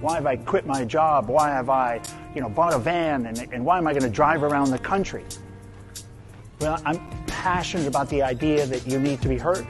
[0.00, 1.28] Why have I quit my job?
[1.28, 2.00] Why have I,
[2.34, 3.26] you know, bought a van?
[3.26, 5.24] And, and why am I going to drive around the country?
[6.60, 9.66] Well, I'm passionate about the idea that you need to be heard.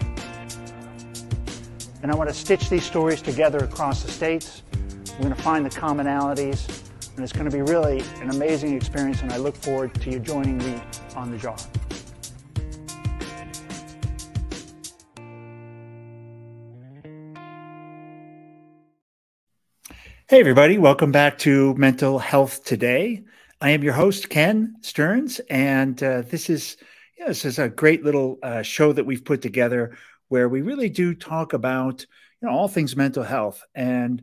[2.03, 4.63] And I want to stitch these stories together across the states.
[5.13, 6.69] We're going to find the commonalities,
[7.17, 10.19] and it's going to be really an amazing experience, and I look forward to you
[10.19, 10.81] joining me
[11.17, 11.57] on the jar.
[20.31, 23.25] Hey, everybody, welcome back to Mental Health Today.
[23.63, 26.77] I am your host, Ken Stearns, and uh, this is
[27.17, 29.97] this is a great little uh, show that we've put together
[30.29, 32.05] where we really do talk about
[32.43, 34.21] you know all things mental health and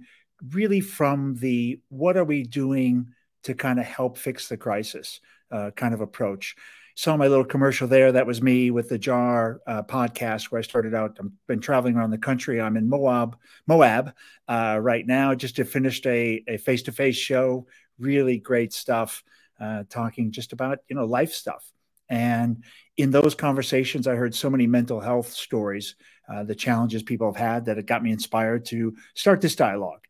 [0.52, 3.08] really from the what are we doing
[3.42, 6.56] to kind of help fix the crisis uh, kind of approach.
[6.98, 8.14] Saw my little commercial there.
[8.14, 11.18] That was me with the Jar uh, podcast where I started out.
[11.20, 12.62] I've been traveling around the country.
[12.62, 14.14] I'm in Moab, Moab
[14.48, 15.36] uh, right now.
[15.36, 17.68] Just finished a face to face show
[18.00, 19.24] really great stuff,
[19.60, 21.70] uh, talking just about you know life stuff.
[22.08, 22.64] And
[22.98, 25.96] in those conversations, I heard so many mental health stories,
[26.32, 30.02] uh, the challenges people have had that it got me inspired to start this dialogue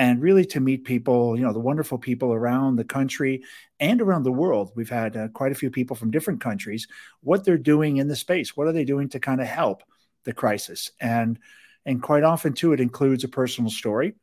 [0.00, 3.34] and really to meet people, you know, the wonderful people around the country
[3.78, 4.72] and around the world.
[4.74, 6.88] We've had uh, quite a few people from different countries,
[7.20, 9.82] what they're doing in the space, what are they doing to kind of help
[10.24, 11.38] the crisis, and
[11.86, 14.14] and quite often too, it includes a personal story.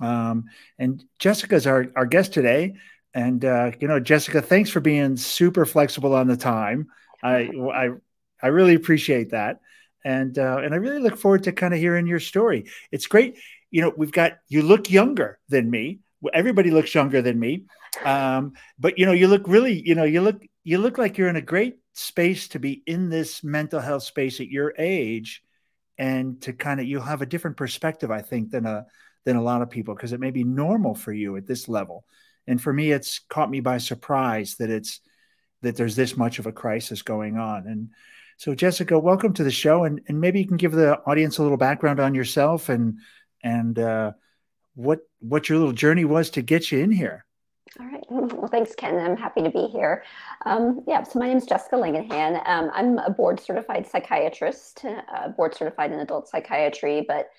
[0.00, 0.44] Um,
[0.78, 2.74] and Jessica's our, our guest today.
[3.14, 6.88] And, uh, you know, Jessica, thanks for being super flexible on the time.
[7.22, 7.90] I, I,
[8.42, 9.60] I really appreciate that.
[10.04, 12.64] And, uh, and I really look forward to kind of hearing your story.
[12.90, 13.36] It's great.
[13.72, 15.98] You know, we've got, you look younger than me.
[16.32, 17.64] Everybody looks younger than me.
[18.04, 21.28] Um, but, you know, you look really, you know, you look, you look like you're
[21.28, 25.42] in a great space to be in this mental health space at your age
[25.98, 28.86] and to kind of, you'll have a different perspective, I think, than a,
[29.24, 32.04] than a lot of people because it may be normal for you at this level.
[32.46, 35.00] And for me, it's caught me by surprise that it's
[35.62, 37.66] that there's this much of a crisis going on.
[37.66, 37.90] And
[38.36, 41.42] so, Jessica, welcome to the show, and, and maybe you can give the audience a
[41.42, 42.98] little background on yourself and
[43.42, 44.12] and uh,
[44.74, 47.24] what what your little journey was to get you in here.
[47.80, 48.04] All right.
[48.10, 48.98] Well, thanks, Ken.
[48.98, 50.04] I'm happy to be here.
[50.44, 52.46] Um, yeah, so my name is Jessica Langenhan.
[52.46, 57.30] Um, I'm a board certified psychiatrist, uh, board certified in adult psychiatry, but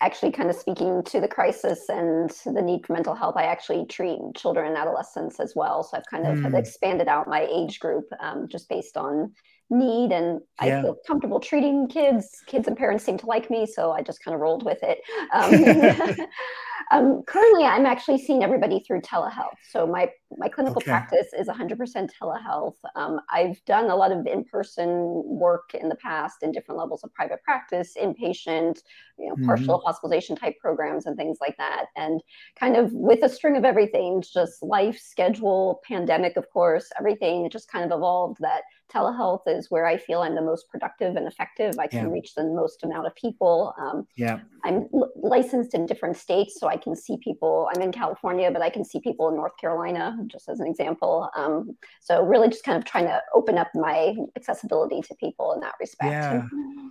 [0.00, 3.84] actually kind of speaking to the crisis and the need for mental health, I actually
[3.86, 5.82] treat children and adolescents as well.
[5.82, 6.58] So I've kind of mm.
[6.58, 9.32] expanded out my age group um, just based on
[9.70, 10.78] need and yeah.
[10.78, 12.42] I feel comfortable treating kids.
[12.46, 15.00] Kids and parents seem to like me, so I just kind of rolled with it.
[15.32, 16.26] Um,
[16.90, 19.56] um, currently, I'm actually seeing everybody through telehealth.
[19.70, 20.90] So my my clinical okay.
[20.90, 22.76] practice is 100% telehealth.
[22.94, 27.12] Um, I've done a lot of in-person work in the past in different levels of
[27.14, 28.80] private practice, inpatient,
[29.18, 29.46] you know, mm-hmm.
[29.46, 31.86] partial hospitalization type programs and things like that.
[31.96, 32.20] And
[32.58, 37.70] kind of with a string of everything, just life, schedule, pandemic, of course, everything, just
[37.70, 41.78] kind of evolved that telehealth is where I feel I'm the most productive and effective.
[41.78, 42.12] I can yeah.
[42.12, 43.74] reach the most amount of people.
[43.78, 44.40] Um, yeah.
[44.64, 47.68] I'm l- licensed in different states, so I can see people.
[47.74, 51.30] I'm in California, but I can see people in North Carolina, just as an example.
[51.36, 55.60] Um, so really, just kind of trying to open up my accessibility to people in
[55.60, 56.10] that respect.
[56.10, 56.46] Yeah.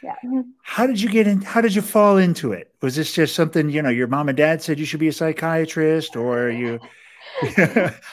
[0.00, 0.14] Yeah.
[0.62, 1.40] How did you get in?
[1.42, 2.72] How did you fall into it?
[2.82, 3.88] Was this just something you know?
[3.88, 6.78] Your mom and dad said you should be a psychiatrist, or you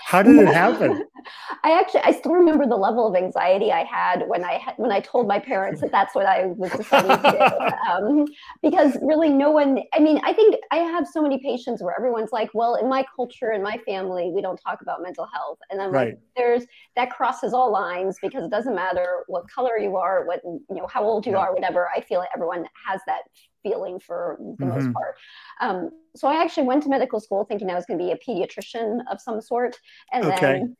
[0.05, 1.05] How did it happen?
[1.63, 4.99] I actually I still remember the level of anxiety I had when I when I
[4.99, 7.75] told my parents that that's what I was deciding to do.
[7.85, 8.25] Um,
[8.63, 9.79] because really, no one.
[9.93, 13.05] I mean, I think I have so many patients where everyone's like, "Well, in my
[13.15, 16.07] culture, in my family, we don't talk about mental health," and I'm right.
[16.09, 20.41] like, "There's that crosses all lines because it doesn't matter what color you are, what
[20.43, 21.39] you know, how old you yeah.
[21.39, 21.89] are, whatever.
[21.95, 23.21] I feel like everyone has that
[23.65, 24.69] feeling for the mm-hmm.
[24.69, 25.15] most part.
[25.59, 28.17] Um, so I actually went to medical school thinking I was going to be a
[28.17, 29.77] pediatrician of some sort,
[30.11, 30.39] and okay.
[30.39, 30.77] then.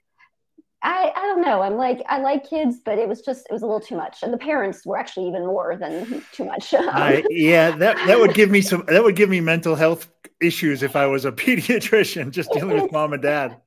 [0.84, 1.63] I, I don't know.
[1.63, 4.22] I'm like I like kids, but it was just it was a little too much,
[4.22, 6.73] and the parents were actually even more than too much.
[6.78, 10.07] I, yeah, that that would give me some that would give me mental health
[10.40, 13.58] issues if I was a pediatrician just dealing with mom and dad.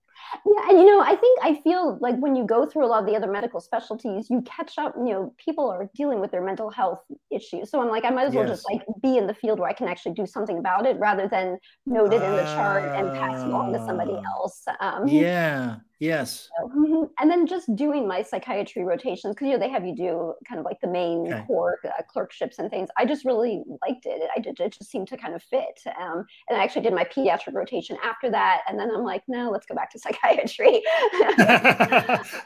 [0.44, 3.00] Yeah, and you know, I think I feel like when you go through a lot
[3.00, 4.94] of the other medical specialties, you catch up.
[4.96, 8.26] You know, people are dealing with their mental health issues, so I'm like, I might
[8.26, 10.86] as well just like be in the field where I can actually do something about
[10.86, 14.64] it, rather than note it in the chart and pass it on to somebody else.
[14.80, 16.48] Um, yeah, Yes.
[16.58, 17.04] So, mm-hmm.
[17.18, 20.60] and then just doing my psychiatry rotations because you know they have you do kind
[20.60, 21.44] of like the main okay.
[21.46, 22.88] core uh, clerkships and things.
[22.96, 24.22] I just really liked it.
[24.34, 24.60] I did.
[24.60, 25.80] It just seemed to kind of fit.
[26.00, 28.60] Um, and I actually did my pediatric rotation after that.
[28.68, 30.76] And then I'm like, no, let's go back to psychiatry.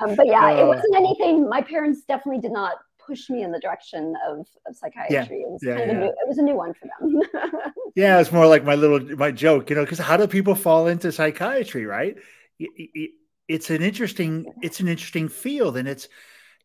[0.01, 0.69] um, but yeah, it oh.
[0.69, 1.49] wasn't anything.
[1.49, 2.77] My parents definitely did not
[3.07, 5.41] pushed me in the direction of, of psychiatry.
[5.41, 5.47] Yeah.
[5.47, 6.07] It was Yeah, kind of a yeah.
[6.07, 7.21] new, it was a new one for them.
[7.95, 10.87] Yeah, it's more like my little my joke, you know, because how do people fall
[10.87, 12.17] into psychiatry, right?
[13.53, 16.09] It's an interesting it's an interesting field, and it's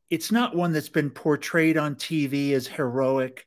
[0.10, 3.46] it's not one that's been portrayed on TV as heroic.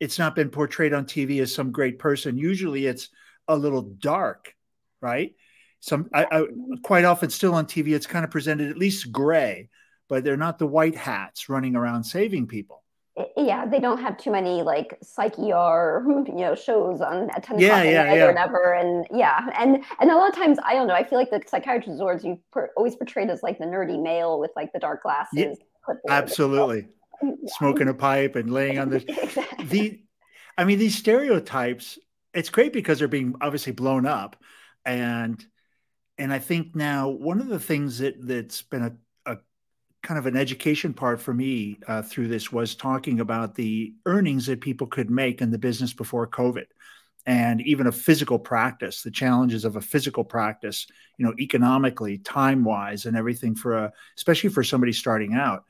[0.00, 2.36] It's not been portrayed on TV as some great person.
[2.36, 3.08] Usually, it's
[3.48, 4.54] a little dark,
[5.00, 5.32] right?
[5.80, 6.46] Some I, I
[6.82, 9.70] quite often still on TV, it's kind of presented at least gray,
[10.10, 12.83] but they're not the white hats running around saving people.
[13.36, 17.58] Yeah, they don't have too many like psych ER, you know, shows on at 10
[17.58, 18.24] Yeah, o'clock at yeah, night yeah.
[18.24, 18.74] or whatever.
[18.74, 21.42] And yeah, and and a lot of times, I don't know, I feel like the
[21.46, 25.02] psychiatrist awards you per, always portrayed as like the nerdy male with like the dark
[25.02, 25.36] glasses.
[25.36, 25.54] Yeah.
[26.08, 26.88] Absolutely,
[27.22, 27.32] Yeah.
[27.46, 29.58] smoking a pipe and laying on the exactly.
[29.58, 30.02] the
[30.58, 31.98] i mean these stereotypes
[32.34, 34.36] it's great because they're being obviously blown up
[34.84, 35.44] and
[36.18, 38.96] and i think now one of the things that that's been a
[40.04, 44.46] kind of an education part for me uh, through this was talking about the earnings
[44.46, 46.66] that people could make in the business before covid.
[47.26, 50.86] And even a physical practice the challenges of a physical practice
[51.16, 55.64] you know economically time wise and everything for a especially for somebody starting out.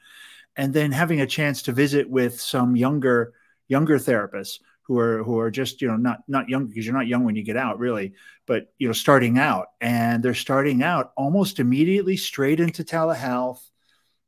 [0.57, 3.33] And then having a chance to visit with some younger
[3.69, 7.07] younger therapists who are who are just you know not not young because you're not
[7.07, 8.13] young when you get out really
[8.47, 9.69] but you know starting out.
[9.81, 13.61] And they're starting out almost immediately straight into telehealth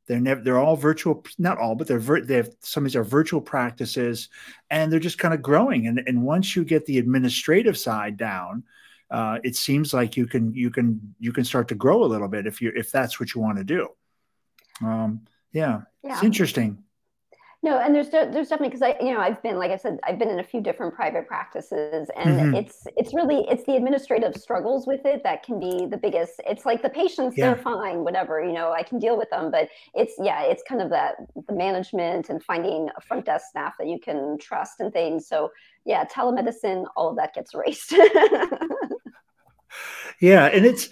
[0.07, 2.95] they're never they're all virtual not all but they're vir- they have some of these
[2.95, 4.29] are virtual practices
[4.69, 8.63] and they're just kind of growing and and once you get the administrative side down
[9.09, 12.27] uh, it seems like you can you can you can start to grow a little
[12.27, 13.87] bit if you if that's what you want to do.
[14.81, 15.21] Um
[15.53, 16.13] yeah, yeah.
[16.13, 16.83] it's interesting
[17.63, 19.97] No, and there's de- there's definitely because I you know I've been like I said
[20.03, 22.55] I've been in a few different private practices and Mhm.
[22.55, 26.39] it's it's really it's the administrative struggles with it that can be the biggest.
[26.45, 27.47] It's like the patients Yeah.
[27.47, 30.81] they're fine whatever you know I can deal with them, but it's yeah it's kind
[30.83, 31.15] of that
[31.47, 35.27] the management and finding a front desk staff that you can trust and things.
[35.27, 35.51] So
[35.83, 37.93] yeah, telemedicine all of that gets erased.
[40.19, 40.89] yeah and it's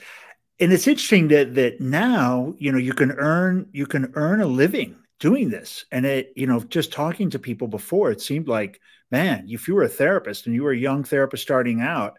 [0.60, 4.46] and it's interesting that that now you know you can earn you can earn a
[4.48, 5.86] living doing this.
[5.92, 8.80] And it you know just talking to people before it seemed like
[9.12, 12.18] man if you were a therapist and you were a young therapist starting out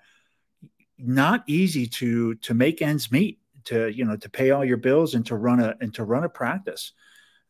[0.98, 5.14] not easy to to make ends meet to you know to pay all your bills
[5.14, 6.92] and to run a and to run a practice.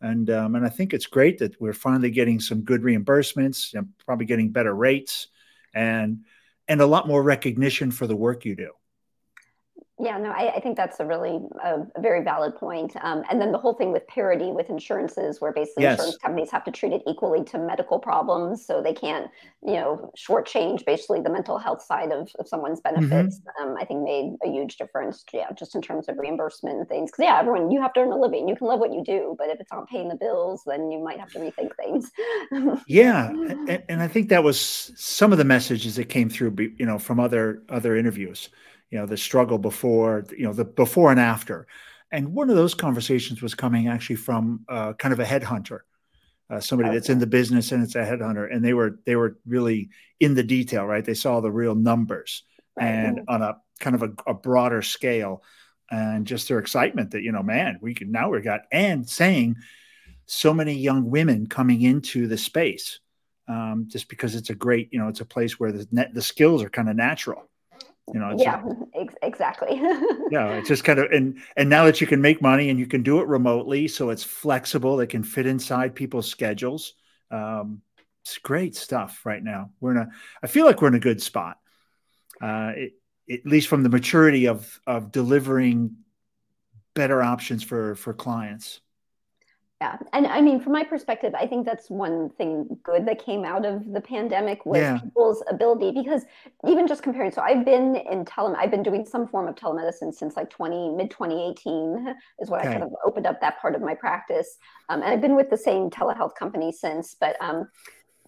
[0.00, 3.88] And um, and I think it's great that we're finally getting some good reimbursements and
[4.04, 5.28] probably getting better rates
[5.75, 6.25] and
[6.69, 8.72] and a lot more recognition for the work you do
[9.98, 12.94] Yeah, no, I, I think that's a really a, a very valid point.
[13.00, 15.98] Um, and then the whole thing with parity with insurances, where basically Yes.
[15.98, 19.31] insurance companies have to treat it equally to medical problems, so they can't,
[19.62, 23.40] you know, shortchange basically the mental health side of, of someone's benefits.
[23.60, 25.25] Um, I think made a huge difference.
[25.32, 27.10] Yeah, just in terms of reimbursement and things.
[27.10, 28.49] Because yeah, everyone you have to earn a living.
[28.49, 30.99] You can love what you do, but if it's not paying the bills, then you
[31.02, 32.10] might have to rethink things.
[32.87, 36.87] Yeah, and, and I think that was some of the messages that came through, you
[36.87, 38.50] know, from other other interviews.
[38.90, 41.66] You know, the struggle before, you know, the before and after,
[42.12, 45.80] and one of those conversations was coming actually from uh, kind of a headhunter,
[46.50, 49.38] uh, somebody that's in the business and it's a headhunter, and they were they were
[49.46, 49.90] really
[50.20, 51.04] in the detail, right?
[51.04, 52.44] They saw the real numbers
[52.78, 55.42] and on a kind of a, a broader scale,
[55.90, 59.56] and just their excitement that you know, man, we can now we got and saying
[60.26, 63.00] so many young women coming into the space
[63.48, 66.22] um, just because it's a great, you know, it's a place where the net, the
[66.22, 67.48] skills are kind of natural.
[68.12, 68.62] You know, yeah,
[68.94, 69.80] ex- exactly.
[70.30, 72.86] yeah, it's just kind of and and now that you can make money and you
[72.86, 75.00] can do it remotely, so it's flexible.
[75.00, 76.94] It can fit inside people's schedules.
[77.30, 77.82] Um,
[78.22, 79.70] it's great stuff right now.
[79.80, 80.08] We're in a.
[80.42, 81.58] I feel like we're in a good spot,
[82.40, 82.92] uh, it,
[83.30, 85.96] at least from the maturity of of delivering
[86.94, 88.80] better options for for clients.
[89.80, 89.99] Yeah.
[90.14, 93.66] And I mean, from my perspective, I think that's one thing good that came out
[93.66, 94.99] of the pandemic was Yeah.
[94.99, 96.25] people's ability because
[96.66, 100.14] even just comparing, so I've been in tele, I've been doing some form of telemedicine
[100.14, 102.71] since like 20, mid 2018 is what Okay.
[102.71, 104.56] I kind of opened up that part of my practice.
[104.88, 107.68] Um, and I've been with the same telehealth company since, but um,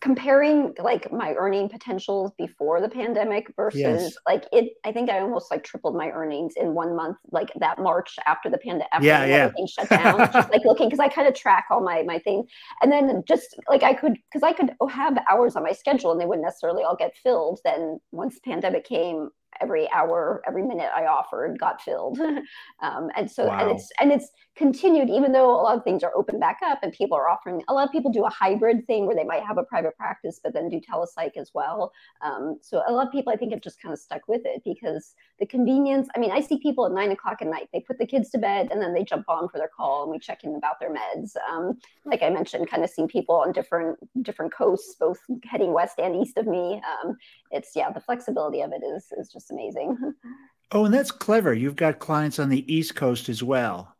[0.01, 4.17] comparing like my earning potentials before the pandemic versus Yes.
[4.27, 7.79] like it, I think I almost like tripled my earnings in one month, like that
[7.79, 9.35] March after the pandemic, Yeah, yeah.
[9.45, 12.51] everything shut down, just like looking, cause I kind of track all my, my things.
[12.83, 16.21] And then just like I could, cause I could have hours on my schedule and
[16.21, 17.61] they wouldn't necessarily all get filled.
[17.65, 22.19] Then once the pandemic came, every hour, every minute I offered got filled.
[22.81, 23.61] um, and so, wow.
[23.61, 26.81] and it's, and it's continued, even though a lot of things are open back up
[26.83, 29.45] and people are offering, a lot of people do a hybrid thing where they might
[29.45, 31.93] have a private practice, but then do telepsych as well.
[32.23, 34.63] Um, so a lot of people, I think, have just kind of stuck with it
[34.65, 37.99] because the convenience, I mean, I see people at nine o'clock at night, they put
[37.99, 40.43] the kids to bed and then they jump on for their call and we check
[40.43, 41.37] in about their meds.
[41.49, 46.01] Um, like I mentioned, kind of seeing people on different, different coasts, both heading west
[46.01, 46.83] and east of me.
[47.05, 47.17] Um,
[47.53, 49.97] it's, yeah, the flexibility of it is, is just amazing.
[50.71, 51.55] Oh, and that's clever.
[51.55, 53.97] You've got clients on the East Coast as well.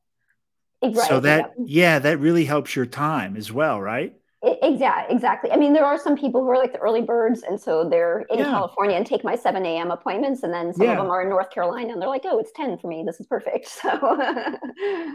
[0.83, 1.99] Right, so that yeah.
[1.99, 4.15] that really helps your time as well, right?
[4.43, 5.51] Exactly, exactly.
[5.51, 8.21] I mean, there are some people who are like the early birds, and so they're
[8.31, 8.45] in yeah.
[8.45, 9.91] California and take my 7 a.m.
[9.91, 10.93] appointments, and then some yeah.
[10.93, 13.03] of them are in North Carolina, and they're like, "Oh, it's 10 for me.
[13.05, 13.91] This is perfect." So,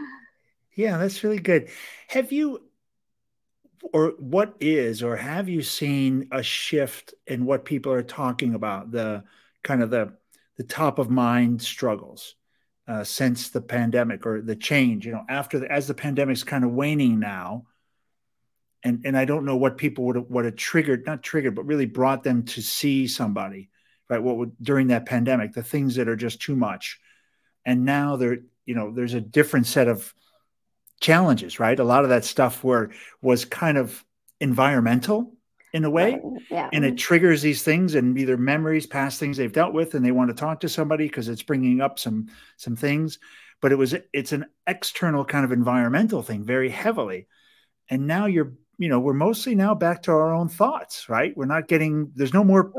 [0.74, 1.70] yeah, that's really good.
[2.08, 2.64] Have you,
[3.94, 8.90] or what is, or have you seen a shift in what people are talking about
[8.90, 9.24] the
[9.62, 10.12] kind of the
[10.58, 12.34] the top of mind struggles?
[12.86, 15.06] Uh, since the pandemic or the change.
[15.06, 17.64] You know, after the, as the pandemic's kind of waning now,
[18.82, 21.66] and and I don't know what people would have, what have triggered, not triggered, but
[21.66, 23.70] really brought them to see somebody,
[24.08, 24.22] right?
[24.22, 27.00] What would during that pandemic, the things that are just too much,
[27.64, 30.12] and now there, you know, there's a different set of
[31.00, 31.78] challenges, right?
[31.78, 32.90] A lot of that stuff were
[33.22, 34.04] was kind of
[34.40, 35.33] environmental
[35.74, 36.20] in a way.
[36.50, 36.70] Yeah.
[36.72, 36.96] And it mm-hmm.
[36.96, 40.34] triggers these things and either memories, past things they've dealt with, and they want to
[40.34, 43.18] talk to somebody because it's bringing up some some things.
[43.60, 47.26] But it was it's an external kind of environmental thing very heavily.
[47.90, 51.44] And now you're you know we're mostly now back to our own thoughts right we're
[51.44, 52.72] not getting there's no more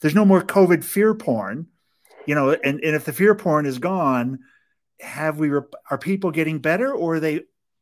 [0.00, 1.66] there's no more covid fear porn
[2.24, 4.38] you know and, and if the fear porn is gone
[5.00, 7.40] have we are people getting better or are they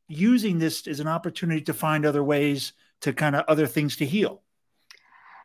[0.09, 4.07] using this as an opportunity to find other ways to kind of other things to
[4.07, 4.43] heal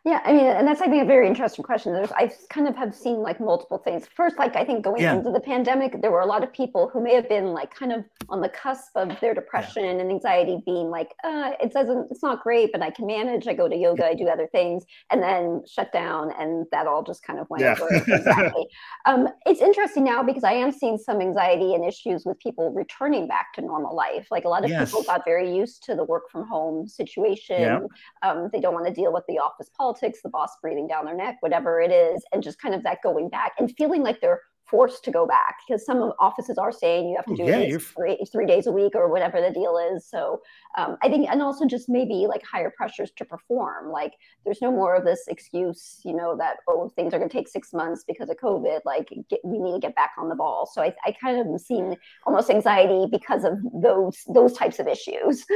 [0.06, 1.94] yeah, I mean, and that's I think a very interesting question.
[1.94, 4.08] There's, I kind of have seen like multiple things.
[4.16, 5.16] First, like I think going yeah.
[5.16, 7.92] into the pandemic, there were a lot of people who may have been like kind
[7.92, 9.92] of on the cusp of their depression yeah.
[9.92, 13.48] and anxiety, being like, uh, it doesn't, it's not great, but I can manage.
[13.48, 17.04] I go to yoga, I do other things, and then shut down, and that all
[17.04, 17.74] just kind of went yeah.
[17.74, 17.96] over.
[17.96, 18.68] Exactly.
[19.06, 23.28] um, it's interesting now because I am seeing some anxiety and issues with people returning
[23.28, 24.28] back to normal life.
[24.32, 24.90] Like a lot of yes.
[24.90, 27.90] people got very used to the work from home situation.
[28.22, 31.06] Um, they don't want to deal with the office politics politics, the boss breathing down
[31.06, 34.20] their neck, whatever it is, and just kind of that going back and feeling like
[34.20, 37.60] they're forced to go back because some offices are saying you have to do yeah,
[37.60, 40.06] it three, three days a week or whatever the deal is.
[40.06, 40.42] So
[40.78, 43.94] um, I think, and also just maybe like higher pressures to perform.
[43.94, 44.12] Like
[44.44, 47.48] there's no more of this excuse, you know, that, oh, things are going to take
[47.48, 48.82] six months because of COVID.
[48.84, 50.70] Like get, we need to get back on the ball.
[50.70, 54.88] So I, I kind of am seeing almost anxiety because of those, those types of
[54.88, 55.46] issues.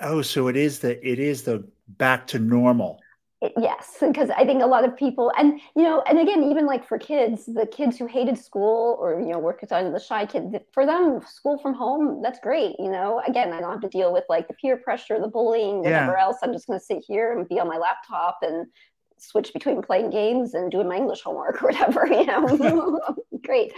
[0.00, 3.00] Oh, so it is the it is the back to normal.
[3.40, 6.66] It, yes, because I think a lot of people, and you know, and again, even
[6.66, 10.26] like for kids, the kids who hated school or you know worked on the shy
[10.26, 12.76] kid, for them, school from home, that's great.
[12.78, 15.78] You know, again, I don't have to deal with like the peer pressure, the bullying,
[15.78, 16.22] whatever yeah.
[16.22, 16.36] else.
[16.42, 18.66] I'm just going to sit here and be on my laptop and
[19.18, 23.00] switch between playing games and doing my English homework or whatever, you know.
[23.44, 23.72] Great.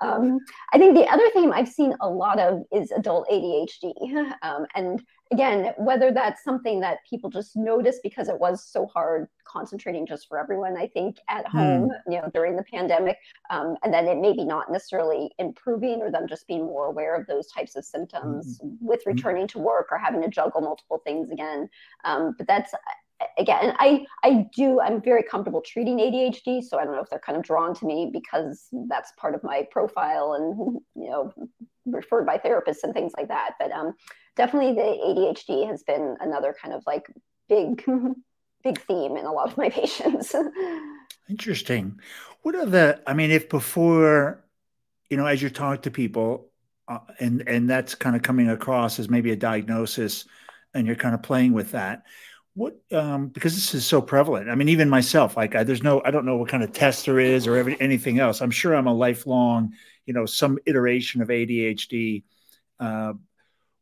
[0.00, 0.38] Um,
[0.72, 3.92] I think the other thing I've seen a lot of is adult ADHD.
[4.42, 5.02] Um, and
[5.32, 10.28] again, whether that's something that people just notice because it was so hard concentrating just
[10.28, 11.58] for everyone, I think, at hmm.
[11.58, 12.12] home, mm.
[12.12, 13.18] you know, during the pandemic,
[13.50, 17.26] um, and then it maybe not necessarily improving or them just being more aware of
[17.26, 18.76] those types of symptoms mm.
[18.80, 19.10] with hmm.
[19.10, 21.68] returning to work or having to juggle multiple things again.
[22.04, 22.72] Um, but that's
[23.38, 27.18] again, I I do I'm very comfortable treating ADHD, so I don't know if they're
[27.18, 31.32] kind of drawn to me because that's part of my profile and you know
[31.86, 33.54] referred by therapists and things like that.
[33.58, 33.94] But um,
[34.36, 37.06] definitely the ADHD has been another kind of like
[37.48, 37.84] big
[38.64, 40.34] big theme in a lot of my patients.
[41.28, 41.98] Interesting.
[42.42, 43.00] What are the?
[43.06, 44.44] I mean, if before,
[45.08, 46.50] you know, as you talk to people,
[46.88, 50.24] uh, and and that's kind of coming across as maybe a diagnosis,
[50.74, 52.04] and you're kind of playing with that
[52.54, 56.02] what um because this is so prevalent i mean even myself like I, there's no
[56.04, 58.74] i don't know what kind of test there is or every, anything else i'm sure
[58.74, 59.72] i'm a lifelong
[60.04, 62.22] you know some iteration of adhd
[62.78, 63.12] uh,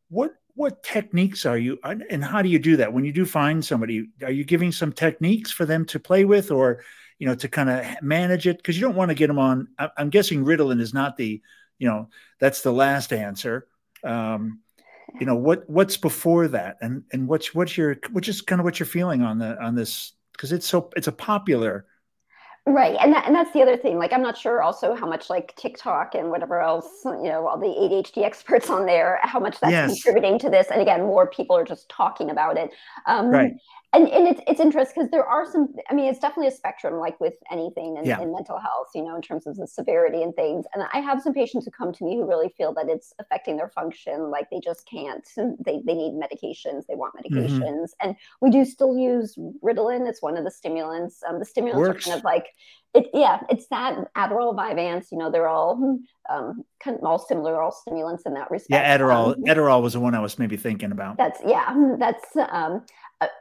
[0.08, 2.92] what what techniques are you and how do you do that?
[2.92, 6.50] When you do find somebody are you giving some techniques for them to play with
[6.50, 6.82] or
[7.18, 8.56] you know to kind of manage it?
[8.56, 11.40] Because you don't want to get them on i'm guessing ritalin is not the
[11.78, 13.66] you know that's the last answer.
[14.04, 14.60] Um
[15.18, 16.76] you know what what's before that?
[16.80, 19.74] And and what's what's your which is kind of what you're feeling on the on
[19.74, 20.12] this?
[20.32, 21.86] Because it's so it's a popular
[22.66, 25.30] right and that, and that's the other thing like i'm not sure also how much
[25.30, 29.58] like tiktok and whatever else you know all the adhd experts on there how much
[29.60, 30.02] that's yes.
[30.02, 32.70] contributing to this and again more people are just talking about it
[33.06, 33.52] um, right
[33.92, 36.94] and, and it's, it's interesting because there are some i mean it's definitely a spectrum
[36.94, 38.20] like with anything in, Yeah.
[38.20, 41.20] in mental health you know in terms of the severity and things and i have
[41.20, 44.48] some patients who come to me who really feel that it's affecting their function like
[44.50, 45.26] they just can't
[45.66, 47.36] they, they need medications they want Mm-hmm.
[47.38, 51.88] medications and we do still use ritalin it's one of the stimulants um, the stimulants
[51.88, 52.06] Works.
[52.06, 52.46] are kind of like
[52.94, 55.98] it, yeah it's that adderall vyvanse you know they're all
[56.30, 59.34] um, kind of all similar all stimulants in that respect Yeah, Adderall.
[59.36, 61.16] Um, Adderall was the one I was maybe thinking about.
[61.16, 61.74] that's yeah.
[61.98, 62.84] That's um,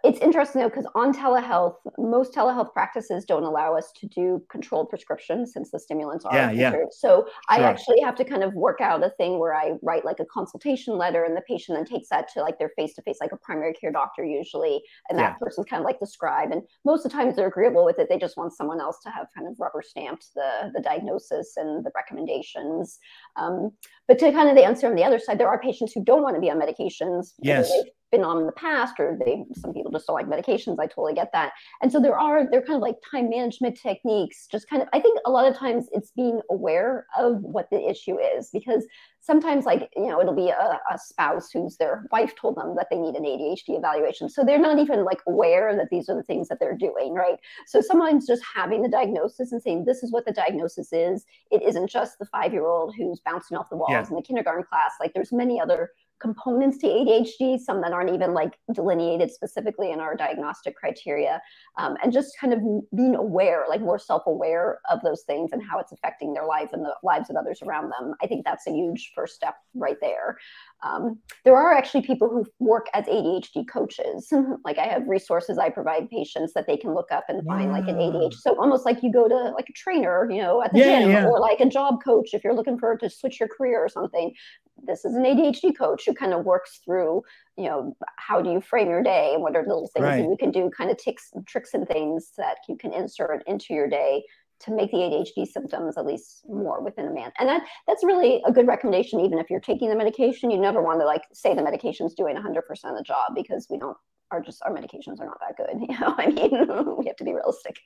[0.03, 4.89] it's interesting though because on telehealth, most telehealth practices don't allow us to do controlled
[4.89, 6.73] prescriptions since the stimulants are Yeah, yeah.
[6.91, 10.19] So I actually have to kind of work out a thing where I write like
[10.19, 13.17] a consultation letter, and the patient then takes that to like their face to face,
[13.21, 15.35] like a primary care doctor usually, and that Yeah.
[15.39, 16.51] person's kind of like the scribe.
[16.51, 18.09] And most of the times they're agreeable with it.
[18.09, 21.85] They just want someone else to have kind of rubber stamped the the diagnosis and
[21.85, 22.99] the recommendations.
[23.37, 23.71] Um,
[24.07, 26.21] but to kind of the answer on the other side, there are patients who don't
[26.23, 27.33] want to be on medications.
[27.41, 27.71] Yes.
[28.11, 30.77] Been on in the past, or they some people just don't like medications.
[30.79, 31.51] I totally get that.
[31.81, 34.47] And so there are they're kind of like time management techniques.
[34.51, 37.89] Just kind of, I think a lot of times it's being aware of what the
[37.89, 38.85] issue is because
[39.21, 42.87] sometimes like you know it'll be a, a spouse whose their wife told them that
[42.89, 46.23] they need an ADHD evaluation, so they're not even like aware that these are the
[46.23, 47.37] things that they're doing, right?
[47.67, 51.61] So sometimes just having the diagnosis and saying this is what the diagnosis is, it
[51.63, 54.07] isn't just the five year old who's bouncing off the walls Yeah.
[54.09, 54.93] in the kindergarten class.
[54.99, 59.99] Like there's many other components to ADHD, some that aren't even like delineated specifically in
[59.99, 61.41] our diagnostic criteria,
[61.77, 62.59] um, and just kind of
[62.95, 66.69] being aware, like more self aware of those things and how it's affecting their life
[66.73, 68.13] and the lives of others around them.
[68.21, 70.37] I think that's a huge first step right there.
[70.83, 74.31] Um, there are actually people who work as ADHD coaches.
[74.65, 77.87] like I have resources I provide patients that they can look up and find like
[77.87, 78.33] an ADHD.
[78.35, 81.09] So almost like you go to like a trainer, you know, at the Yeah, gym
[81.09, 81.25] yeah.
[81.25, 84.33] or like a job coach if you're looking for to switch your career or something.
[84.85, 87.23] This is an ADHD coach who kind of works through,
[87.57, 90.21] you know, how do you frame your day and what are the little things Right.
[90.21, 93.73] that you can do, kind of ticks, tricks and things that you can insert into
[93.73, 94.23] your day
[94.61, 97.31] to make the ADHD symptoms at least more within a man.
[97.39, 100.51] And that that's really a good recommendation, even if you're taking the medication.
[100.51, 103.77] You never want to like say the medication's doing 100% of the job because we
[103.77, 103.95] don't
[104.31, 105.79] are just our medications are not that good.
[105.89, 106.51] You know, I mean,
[106.97, 107.77] we have to be realistic.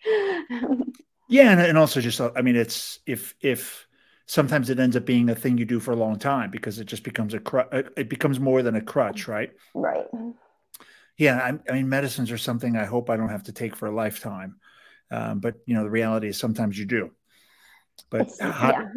[1.30, 3.88] Yeah, and, and also just uh, I mean, it's if if
[4.26, 6.86] sometimes it ends up being a thing you do for a long time because it
[6.86, 9.52] just becomes a cru- uh, it becomes more than a crutch, right?
[9.74, 10.08] right.
[11.18, 13.88] Yeah, I, I mean, medicines are something I hope I don't have to take for
[13.88, 14.56] a lifetime,
[15.12, 17.12] um, but you know, the reality is sometimes you do.
[18.10, 18.88] But It's, how, yeah.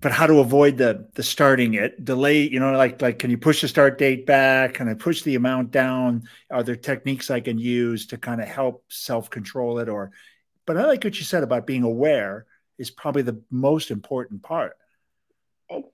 [0.00, 3.38] but how to avoid the the starting it delay you know like like can you
[3.38, 7.40] push the start date back can i push the amount down are there techniques i
[7.40, 10.10] can use to kind of help self control it or
[10.66, 12.46] but i like what you said about being aware
[12.78, 14.76] is probably the most important part.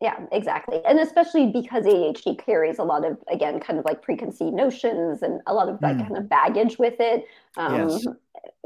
[0.00, 0.84] Yeah exactly.
[0.84, 5.40] And especially because adhd carries a lot of again kind of like preconceived notions and
[5.46, 6.00] a lot of that Mm.
[6.02, 7.24] kind of baggage with it.
[7.56, 8.06] Um, Yes.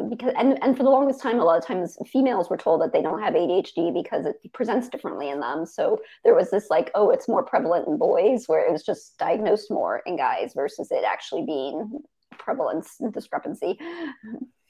[0.08, 2.92] because and, and for the longest time a lot of times females were told that
[2.94, 5.66] they don't have adhd because it presents differently in them.
[5.66, 9.18] So there was this like oh it's more prevalent in boys where it was just
[9.18, 12.00] diagnosed more in guys versus it actually being
[12.38, 13.78] prevalence discrepancy.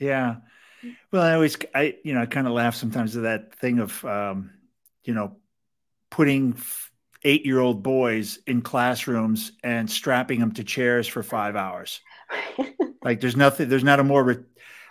[0.01, 0.37] Yeah
[1.11, 4.05] well i always i you know i kind of laugh sometimes at that thing of
[4.05, 4.51] um
[5.05, 5.37] you know
[6.11, 6.55] putting
[7.25, 12.01] eight year old boys in classrooms and strapping them to chairs for five hours.
[13.05, 14.45] Like there's nothing there's not a more re-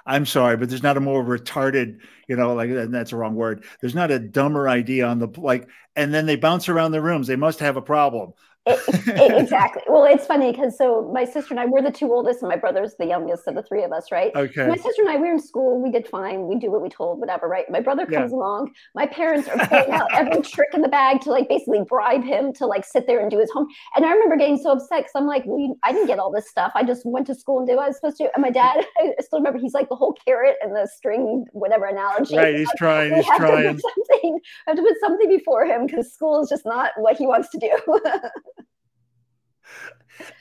[0.05, 3.35] i'm sorry but there's not a more retarded you know like and that's a wrong
[3.35, 3.63] word.
[3.79, 7.27] There's not a dumber idea on the like and then they bounce around the rooms.
[7.27, 8.33] They must have a problem
[8.67, 9.81] It- it- exactly.
[9.87, 12.55] Well, it's funny because so my sister and I, we're the two oldest, and my
[12.55, 14.31] brother's the youngest of the three of us, right?
[14.35, 15.81] okay My sister and I, we were in school.
[15.81, 16.47] We did fine.
[16.47, 17.65] We do what we told, whatever, right?
[17.71, 18.19] My brother Yeah.
[18.19, 18.71] comes along.
[18.93, 22.53] My parents are pulling out every trick in the bag to like basically bribe him
[22.53, 23.67] to like sit there and do his home.
[23.95, 26.47] And I remember getting so upset because I'm like, well, I didn't get all this
[26.47, 26.71] stuff.
[26.75, 28.25] I just went to school and did what I was supposed to.
[28.35, 31.85] And my dad, I still remember, he's like the whole carrot and the string, whatever
[31.85, 32.37] analogy.
[32.37, 34.39] right he's trying We he's trying something.
[34.67, 37.49] I have to put something before him because school is just not what he wants
[37.49, 37.99] to do.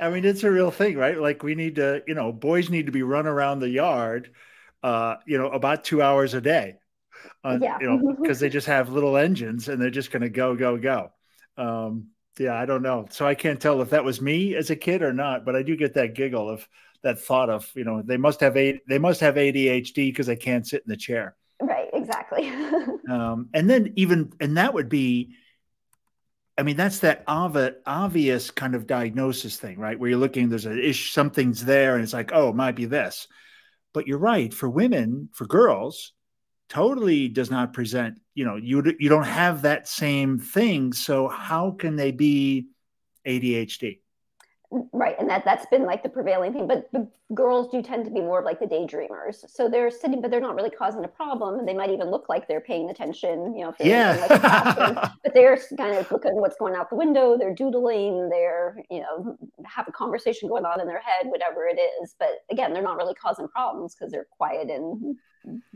[0.01, 2.87] I mean it's a real thing right like we need to you know boys need
[2.87, 4.31] to be run around the yard
[4.83, 6.77] uh you know about two hours a day
[7.45, 7.79] uh, Yeah.
[7.81, 10.77] you know because they just have little engines and they're just going to go go
[10.79, 11.12] go
[11.57, 14.77] um yeah i don't know so i can't tell if that was me as a
[14.77, 16.66] kid or not but i do get that giggle of
[17.03, 20.37] that thought of you know they must have a they must have adhd because they
[20.37, 22.49] can't sit in the chair right, exactly.
[23.11, 25.35] um, and then even and that would be
[26.61, 29.99] i mean that's that ob- obvious kind of diagnosis thing right?
[29.99, 32.85] Where you're looking there's a ish something's there and it's like oh it might be
[32.85, 33.27] this.
[33.94, 36.12] But you're right for women for girls
[36.68, 40.92] totally does not present you know you you don't have that same thing.
[40.92, 42.66] So how can they be
[43.27, 43.99] adhd
[44.93, 46.69] Right, and that that's been like the prevailing thing.
[46.69, 49.51] But the girls do tend to be more of like the daydreamers.
[49.51, 51.59] So they're sitting, but they're not really causing a problem.
[51.59, 53.75] And they might even look like they're paying attention, you know.
[53.81, 54.27] yeah.
[54.31, 57.37] Like but they're kind of looking what's going out the window.
[57.37, 58.29] They're doodling.
[58.29, 62.15] They're you know have a conversation going on in their head, whatever it is.
[62.17, 65.17] But again, they're not really causing problems because they're quiet and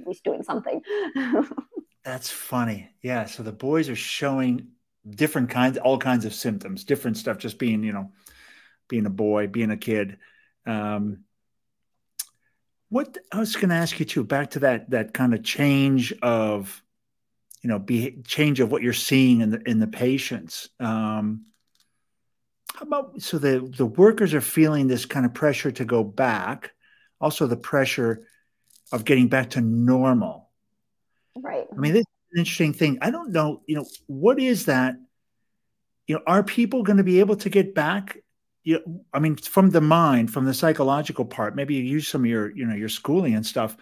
[0.00, 0.80] at least doing something.
[2.04, 2.90] That's funny.
[3.02, 3.24] Yeah.
[3.24, 4.68] So the boys are showing
[5.10, 8.10] different kinds, all kinds of symptoms, different stuff, just being you know
[8.94, 10.18] being a boy, being a kid.
[10.66, 11.24] Um,
[12.90, 16.14] what I was going to ask you too, back to that that kind of change
[16.22, 16.80] of,
[17.60, 20.68] you know, be change of what you're seeing in the in the patients.
[20.78, 21.46] Um,
[22.72, 26.70] how about so the the workers are feeling this kind of pressure to go back,
[27.20, 28.28] also the pressure
[28.92, 30.50] of getting back to normal.
[31.34, 31.66] Right.
[31.68, 32.98] I mean, this is an interesting thing.
[33.02, 34.94] I don't know, you know, what is that?
[36.06, 38.18] You know, are people going to be able to get back
[38.64, 42.30] you I mean, from the mind, from the psychological part, maybe you use some of
[42.30, 43.76] your, you know, your schooling and stuff.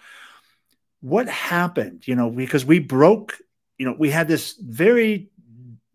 [1.01, 2.07] What happened?
[2.07, 3.39] You know, because we broke,
[3.79, 5.31] you know, we had this very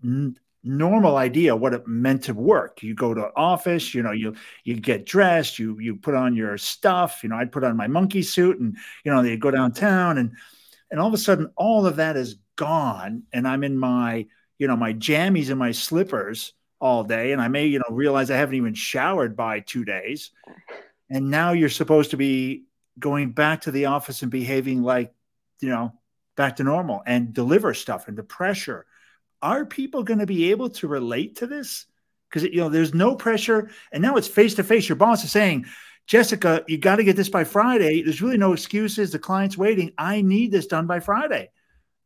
[0.04, 2.82] n- normal idea what it meant to work.
[2.82, 6.58] You go to office, you know, you you get dressed, you you put on your
[6.58, 7.22] stuff.
[7.24, 10.32] You know, I'd put on my monkey suit, and you know, they go downtown, and
[10.90, 14.68] and all of a sudden, all of that is gone, and I'm in my, you
[14.68, 18.38] know, my jammies and my slippers all day and I may, you know, realize I
[18.38, 20.32] haven't even showered by two days.
[21.10, 22.66] And now you're supposed to be
[23.00, 25.14] going back to the office and behaving like,
[25.62, 25.94] you know,
[26.36, 28.86] back to normal and deliver stuff and the pressure.
[29.42, 31.86] Are people going to be able to relate to this?
[32.30, 33.70] Because, you know, there's no pressure.
[33.92, 34.90] And now it's face to face.
[34.90, 35.66] Your boss is saying,
[36.08, 38.02] Jessica, you got to get this by Friday.
[38.02, 39.12] There's really no excuses.
[39.12, 39.92] The client's waiting.
[39.98, 41.52] I need this done by Friday.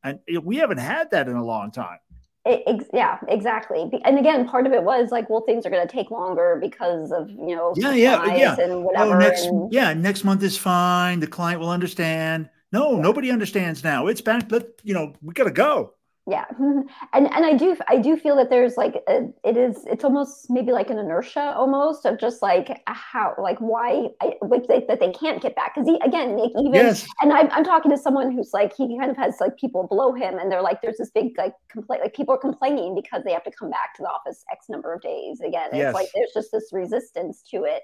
[0.04, 2.00] And we haven't had that in a long time.
[2.44, 3.90] It, yeah, exactly.
[4.04, 7.12] And again, part of it was like, well, things are going to take longer because
[7.12, 9.16] of you know, yeah, yeah, yeah, and oh, whatever.
[9.16, 11.20] Oh, next, and, yeah, next month is fine.
[11.20, 12.50] The client will understand.
[12.72, 13.02] No, yeah.
[13.02, 14.08] nobody understands now.
[14.08, 14.50] It's back.
[14.50, 15.94] But you know, we got to go
[16.32, 20.06] yeah and and i do i do feel that there's like a, it is it's
[20.06, 24.86] almost maybe like an inertia almost of just like how like why I, like they,
[24.88, 27.06] that they can't get back because again like even yes.
[27.22, 30.14] and I'm, I'm talking to someone who's like he kind of has like people below
[30.14, 33.34] him and they're like there's this big like complaint like people are complaining because they
[33.34, 35.94] have to come back to the office x number of days again it's yes.
[35.94, 37.84] like there's just this resistance to it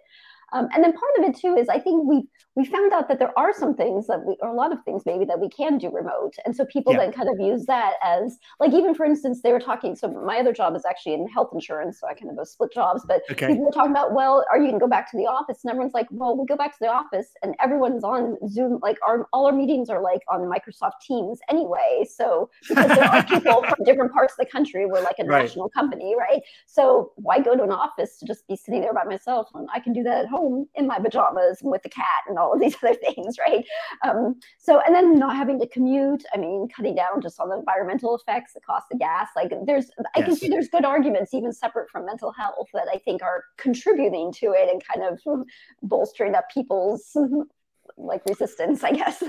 [0.53, 2.23] um, and then part of it too is I think we
[2.57, 5.03] we found out that there are some things that we, or a lot of things
[5.05, 6.99] maybe that we can do remote, and so people yeah.
[6.99, 9.95] then kind of use that as like even for instance they were talking.
[9.95, 12.73] So my other job is actually in health insurance, so I kind of have split
[12.73, 13.03] jobs.
[13.07, 13.47] But okay.
[13.47, 15.59] people were talking about, well, are you going to go back to the office?
[15.63, 18.79] And everyone's like, well, we go back to the office, and everyone's on Zoom.
[18.81, 22.07] Like our all our meetings are like on Microsoft Teams anyway.
[22.09, 25.43] So because there are people from different parts of the country, we're like a right.
[25.43, 26.41] national company, right?
[26.65, 29.79] So why go to an office to just be sitting there by myself when I
[29.79, 30.37] can do that at home?
[30.37, 33.65] home in my pajamas with the cat and all of these other things, right?
[34.03, 36.23] Um, so, and then not having to commute.
[36.33, 39.29] I mean, cutting down just on the environmental effects, the cost of gas.
[39.35, 42.97] Like, there's, I can see there's good arguments, even separate from mental health, that I
[42.97, 45.45] think are contributing to it and kind of
[45.83, 47.15] bolstering up people's
[47.97, 49.23] like resistance, I guess.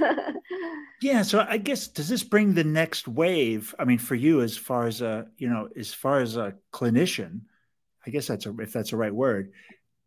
[1.00, 1.22] yeah.
[1.22, 3.74] So I guess does this bring the next wave?
[3.78, 7.42] I mean, for you, as far as a you know, as far as a clinician,
[8.06, 9.52] I guess that's a if that's the right word.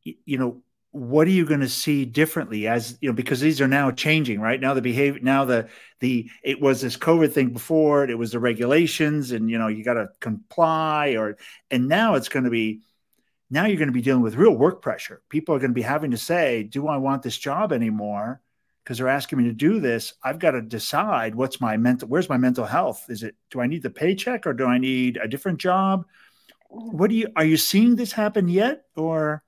[0.04, 0.62] You, you know,
[0.92, 4.42] what are you going to see differently as you know because these are now changing
[4.42, 4.60] right?
[4.60, 5.70] Now the behavior now the
[6.02, 9.84] the it was this covid thing before it was the regulations and you know you
[9.84, 11.38] got to comply or
[11.70, 12.82] and now it's going to be
[13.50, 15.22] now you're going to be dealing with real work pressure.
[15.30, 18.42] People are going to be having to say do i want this job anymore?
[18.84, 20.14] Because they're asking me to do this.
[20.24, 23.06] I've got to decide what's my mental where's my mental health?
[23.08, 26.06] Is it do i need the paycheck or do i need a different job?
[26.70, 26.98] Mm-hmm.
[26.98, 29.42] What do you are you seeing this happen yet or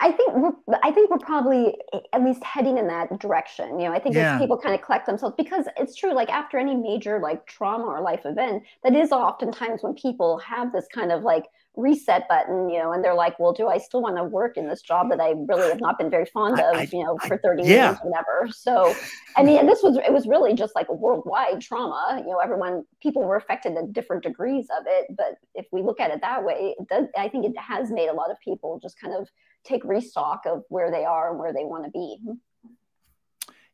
[0.00, 3.78] I think we're I think we're probably eh, at least heading in that direction.
[3.80, 4.38] You know, I think yeah.
[4.38, 6.14] people kind of collect themselves because it's true.
[6.14, 10.72] Like after any major like trauma or life event, that is oftentimes when people have
[10.72, 11.44] this kind of like
[11.78, 14.68] reset button, you know, and they're like, well, do I still want to work in
[14.68, 17.38] this job that I really have not been very fond of, I, you know, for
[17.38, 17.90] 30 yeah.
[17.90, 18.48] years, whatever.
[18.52, 18.94] So,
[19.36, 22.84] I mean, this was, it was really just like a worldwide trauma, you know, everyone,
[23.00, 25.16] people were affected at different degrees of it.
[25.16, 28.08] But if we look at it that way, it does, I think it has made
[28.08, 29.28] a lot of people just kind of
[29.68, 32.18] take restock of where they are and where they want to be.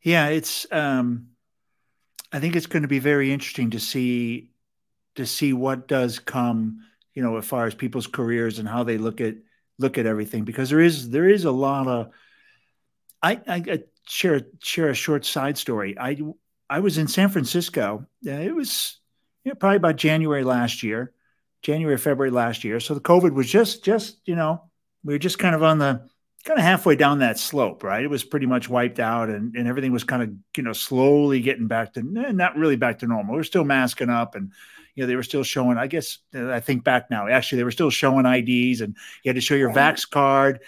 [0.01, 1.29] Yeah, it's, um,
[2.31, 4.51] I think it's going to be very interesting to see,
[5.15, 6.81] to see what does come
[7.15, 9.35] you know, as far as people's careers and how they look at
[9.79, 12.09] look at everything, because there is there is a lot of.
[13.23, 15.97] I, I share share a short side story.
[15.97, 16.17] I
[16.69, 18.05] I was in San Francisco.
[18.21, 18.99] It was
[19.43, 21.13] you know, probably about January last year,
[21.61, 22.79] January February last year.
[22.81, 24.64] So the COVID was just just you know
[25.05, 26.01] we were just kind of on the
[26.43, 28.03] kind of halfway down that slope, right?
[28.03, 31.41] It was pretty much wiped out and, and everything was kind of, you know, slowly
[31.41, 33.35] getting back to not really back to normal.
[33.35, 34.51] We are still masking up and,
[34.95, 37.63] you know, they were still showing, I guess, uh, I think back now, actually, they
[37.63, 40.59] were still showing IDs and you had to show your Vax card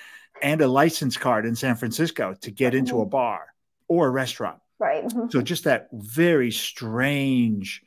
[0.42, 3.10] and a license card in San Francisco to get into a mm-hmm.
[3.10, 3.54] bar
[3.88, 4.60] or a restaurant.
[4.80, 5.04] Right.
[5.04, 5.30] Mm-hmm.
[5.30, 7.82] So just that very strange,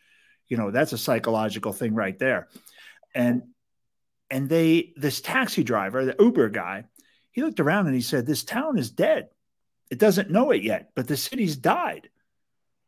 [0.49, 2.49] you know, that's a psychological thing right there.
[3.15, 3.43] And,
[4.31, 6.85] and they, this taxi driver, the Uber guy,
[7.33, 9.29] he looked around and he said, This town is dead.
[9.91, 12.09] It doesn't know it yet, but the city's died.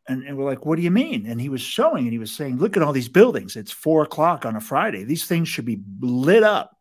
[0.09, 1.27] And, and, we're like, What do you mean?
[1.27, 3.57] And he was showing and he was saying, Look at all these buildings.
[3.57, 5.05] It's four o'clock on a Friday.
[5.05, 6.77] These things should be lit up.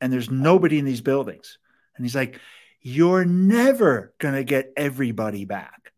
[0.00, 1.58] And there's nobody in these buildings.
[1.96, 2.40] And he's like,
[2.80, 5.92] You're never going to get everybody back.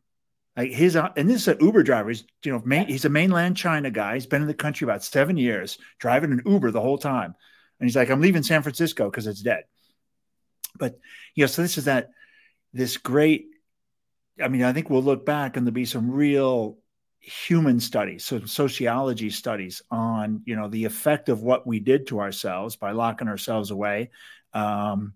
[0.57, 2.09] Like his, uh, and this is an Uber driver.
[2.09, 4.15] He's, you know, main, he's a mainland China guy.
[4.15, 7.37] He's been in the country about seven years, driving an Uber the whole time.
[7.79, 9.64] And he's like, I'm leaving San Francisco because it's dead.
[10.79, 10.99] But
[11.35, 12.11] you know, so this is that
[12.73, 13.47] this great.
[14.43, 16.79] I mean, I think we'll look back and there'll be some real
[17.21, 22.21] human studies, so sociology studies on you know the effect of what we did to
[22.21, 24.11] ourselves by locking ourselves away.
[24.53, 25.14] Um,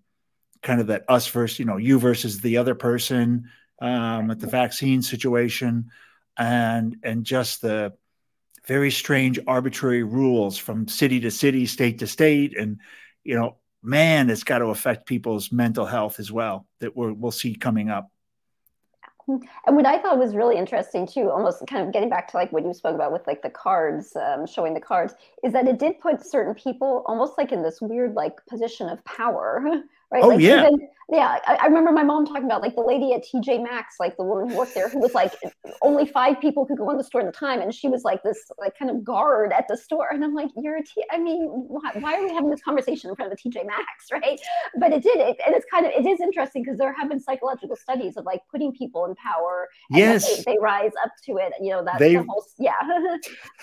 [0.62, 4.46] kind of that us versus you know you versus the other person um, at the
[4.46, 5.90] vaccine situation,
[6.37, 7.92] and and just the
[8.66, 12.79] very strange arbitrary rules from city to city, state to state, and
[13.25, 17.33] you know man, it's got to affect people's mental health as well that we will
[17.33, 18.11] see coming up.
[19.29, 22.53] And what I thought was really interesting too, almost kind of getting back to like
[22.53, 25.79] what you spoke about with like the cards, um, showing the cards, is that it
[25.79, 29.62] did put certain people almost like in this weird like position of power,
[30.11, 30.25] right?
[30.25, 30.66] Oh like yeah.
[30.66, 33.97] Even, yeah, I, I, remember my mom talking about like the lady at TJ Maxx,
[33.99, 35.35] like the woman who worked there, who was like
[35.83, 38.23] only five people could go in the store at the time, and she was like
[38.23, 41.05] this like kind of guard at the store, and I'm like, you're a T.
[41.11, 43.87] I mean, why, why are we having this conversation in front of the TJ Maxx,
[44.12, 44.41] right?
[44.79, 47.21] But it did, it, and it's kind of it is interesting because there have been
[47.21, 49.69] psychological studies of like putting people in power.
[49.91, 51.53] yes, they, they, rise up to it.
[51.61, 52.73] You know, that's they, the whole yeah.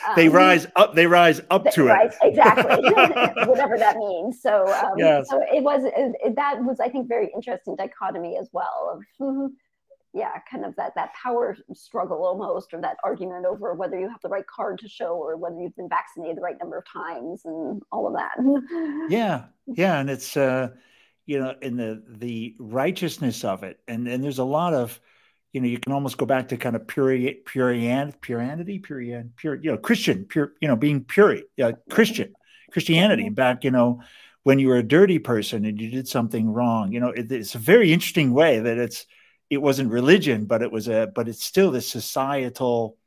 [0.07, 0.93] um, they rise up.
[0.93, 2.15] They rise up to it.
[2.21, 2.83] exactly,
[3.45, 4.41] whatever that means.
[4.41, 5.29] So um, yes.
[5.29, 9.51] so it was it, that was I think very interesting dichotomy as well of
[10.13, 14.21] yeah kind of that that power struggle almost or that argument over whether you have
[14.23, 17.41] the right card to show or whether you've been vaccinated the right number of times
[17.45, 18.35] and all of that
[19.09, 20.69] yeah yeah and it's uh
[21.25, 24.99] you know in the the righteousness of it and and there's a lot of
[25.53, 27.11] you know you can almost go back to kind of pure
[27.45, 32.33] purian puranity purian pure you know christian pure you know being pure uh, christian
[32.71, 33.33] christianity mm-hmm.
[33.35, 34.01] back you know
[34.43, 36.91] when you were a dirty person and you did something wrong.
[36.91, 39.05] You know, it, it's a very interesting way that it's
[39.49, 42.97] it wasn't religion, but it was a but it's still this societal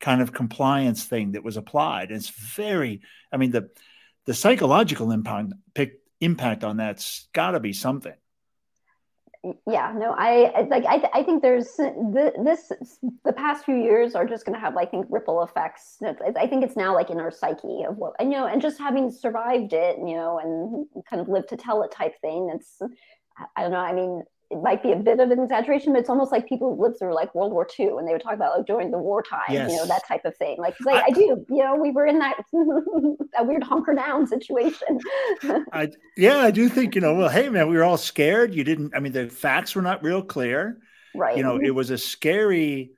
[0.00, 2.10] kind of compliance thing that was applied.
[2.10, 3.00] it's very,
[3.32, 3.70] I mean, the
[4.26, 5.52] the psychological impact
[6.20, 8.14] impact on that's got to be something
[9.66, 12.70] yeah no i like i, I think there's the, this
[13.24, 15.98] the past few years are just going to have i think ripple effects.
[16.38, 19.10] I think it's now like in our psyche of what you know and just having
[19.10, 22.80] survived it you know and kind of lived to tell it type thing it's
[23.56, 24.22] i don't know i mean
[24.52, 26.98] it might be a bit of an exaggeration, but it's almost like people who lived
[26.98, 29.70] through like World War II and they would talk about like during the wartime, yes.
[29.70, 30.56] you know, that type of thing.
[30.58, 32.36] Like, I, I, do, you know, we were in that,
[33.32, 35.00] that weird hunker down situation.
[35.72, 38.54] I, yeah, I do think, you know, well, hey, man, we were all scared.
[38.54, 40.78] You didn't, I mean, the facts were not real clear.
[41.14, 41.36] Right.
[41.36, 42.92] You know, it was a scary,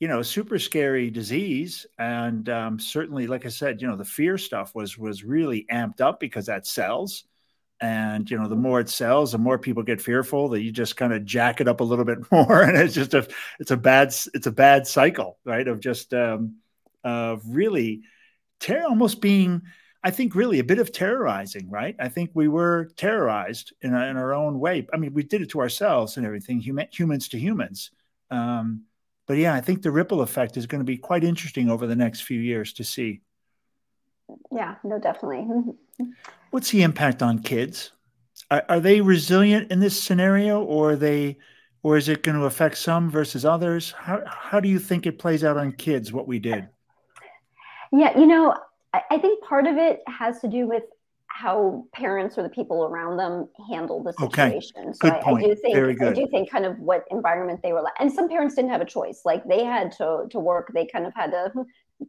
[0.00, 1.86] you know, super scary disease.
[1.98, 6.02] And um, certainly, like I said, you know, the fear stuff was, was really amped
[6.02, 7.24] up because that sells
[7.80, 10.96] and you know the more it sells the more people get fearful that you just
[10.96, 13.26] kind of jack it up a little bit more and it's just a
[13.60, 15.68] it's a bad it's a bad cycle right?
[15.68, 16.56] Of just um
[17.04, 18.02] of really
[18.60, 19.62] terror almost being
[20.02, 21.94] i think really a bit of terrorizing right?
[21.98, 24.86] I think we were terrorized in, a, in our own way.
[24.92, 27.90] I mean we did it to ourselves and everything human, humans to humans.
[28.30, 28.84] Um
[29.26, 31.96] but yeah i think the ripple effect is going to be quite interesting over the
[31.96, 33.20] next few years to see.
[34.50, 35.46] Yeah no definitely
[36.50, 37.92] What's the impact on kids?
[38.50, 41.38] Are, are, they resilient in this scenario, or are they,
[41.82, 43.92] or is it going to affect some versus others?
[43.92, 46.12] How how do you think it plays out on kids?
[46.12, 46.68] What we did?
[47.92, 48.54] Yeah, you know,
[48.94, 50.84] I, I think part of it has to do with
[51.26, 54.88] how parents or the people around them handle the situation.
[54.88, 54.92] Okay.
[54.92, 55.44] So Good I, point.
[55.44, 56.08] I do think Very good.
[56.08, 57.92] I do think kind of what environment they were like.
[58.00, 59.22] And some parents didn't have a choice.
[59.24, 60.72] Like they had to to work.
[60.74, 61.52] They kind of had to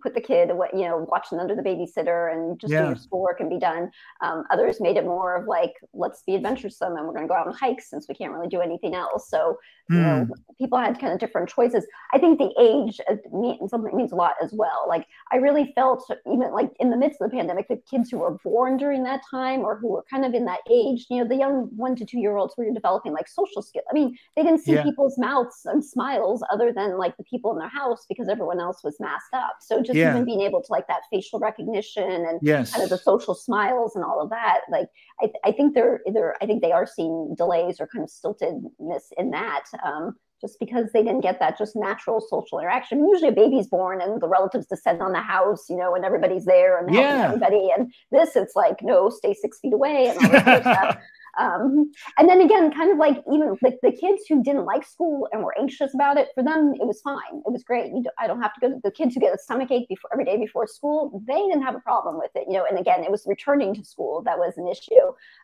[0.01, 2.81] put the kid away, you know, watch them under the babysitter and just yeah.
[2.81, 3.91] do your schoolwork and be done.
[4.21, 7.35] Um, others made it more of like, let's be adventuresome and we're going to go
[7.35, 9.29] out on hikes since we can't really do anything else.
[9.29, 9.57] So.
[9.89, 10.33] You know, hmm.
[10.59, 11.85] people had kind of different choices.
[12.13, 14.85] I think the age uh, means something means a lot as well.
[14.87, 18.19] Like I really felt even like in the midst of the pandemic, the kids who
[18.19, 21.27] were born during that time or who were kind of in that age, you know,
[21.27, 23.85] the young one to two year olds who were developing like social skills.
[23.89, 24.83] I mean, they didn't see yeah.
[24.83, 28.83] people's mouths and smiles other than like the people in their house because everyone else
[28.83, 29.55] was masked up.
[29.61, 30.11] So just yeah.
[30.11, 32.71] even being able to like that facial recognition and yes.
[32.71, 34.89] kind of the social smiles and all of that, like
[35.21, 39.03] I, I think they're, they're I think they are seeing delays or kind of stiltedness
[39.17, 39.65] in that.
[39.83, 43.05] Um, just because they didn't get that just natural social interaction.
[43.05, 46.45] Usually a baby's born and the relatives descend on the house, you know, and everybody's
[46.45, 47.25] there and helping yeah.
[47.25, 47.69] everybody.
[47.75, 50.97] And this, it's like, no, stay six feet away and all this stuff.
[51.39, 55.27] Um, and then again, kind of like even like the kids who didn't like school
[55.31, 57.41] and were anxious about it, for them it was fine.
[57.45, 57.91] It was great.
[57.93, 58.81] You Do, I don't have to go.
[58.83, 61.75] The kids who get a stomach ache before every day before school, they didn't have
[61.75, 62.45] a problem with it.
[62.47, 64.93] You know, and again, it was returning to school that was an issue.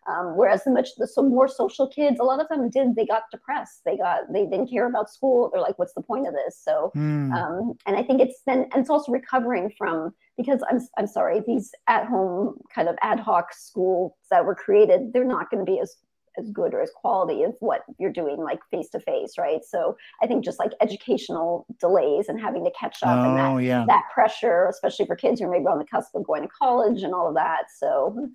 [0.07, 2.95] Um, whereas the much the some more social kids, a lot of them did.
[2.95, 3.81] They got depressed.
[3.85, 5.49] They got they didn't care about school.
[5.51, 6.59] They're like, what's the point of this?
[6.61, 7.33] So, mm.
[7.33, 11.41] um, and I think it's then and it's also recovering from because I'm, I'm sorry,
[11.45, 15.71] these at home kind of ad hoc schools that were created, they're not going to
[15.71, 15.97] be as
[16.37, 19.63] as good or as quality as what you're doing like face to face, right?
[19.63, 23.63] So I think just like educational delays and having to catch up oh, and that,
[23.63, 23.85] yeah.
[23.87, 27.03] that pressure, especially for kids who are maybe on the cusp of going to college
[27.03, 27.65] and all of that.
[27.79, 28.29] So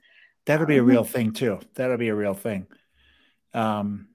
[0.46, 1.58] that'll be a real thing too.
[1.74, 2.66] That'll be a real thing.
[3.52, 4.08] Um,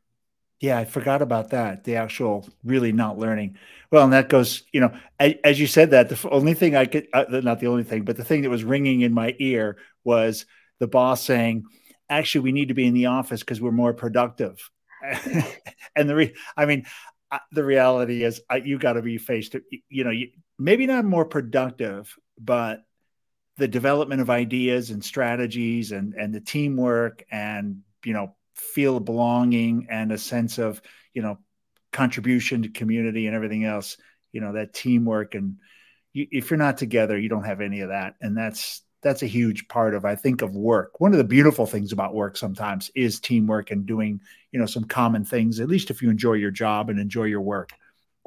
[0.66, 1.84] yeah, I forgot about that.
[1.84, 3.58] The actual really not learning.
[3.92, 6.86] Well, and that goes, you know, as, as you said that, the only thing I
[6.86, 9.78] could, uh, not the only thing, but the thing that was ringing in my ear
[10.04, 10.48] was
[10.80, 11.66] the boss saying,
[12.10, 14.72] actually, we need to be in the office because we're more productive.
[15.96, 16.88] and the, re- I mean,
[17.30, 19.56] uh, the reality is uh, you got to be faced
[19.88, 22.84] you know, you, maybe not more productive, but
[23.58, 29.88] the development of ideas and strategies and, and the teamwork and, you know, feel belonging
[29.90, 30.82] and a sense of
[31.14, 31.38] you know
[31.92, 33.98] contribution to community and everything else
[34.32, 35.58] you know that teamwork and
[36.14, 38.16] you, if you're not together you don't have any of that.
[38.22, 41.00] And that's that's a huge part of i think of work.
[41.00, 44.20] One of the beautiful things about work sometimes is teamwork and doing
[44.52, 47.42] you know some common things at least if you enjoy your job and enjoy your
[47.42, 47.72] work.